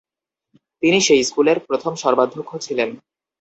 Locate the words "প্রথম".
1.67-1.93